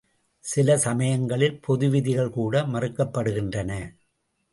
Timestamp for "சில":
0.43-0.77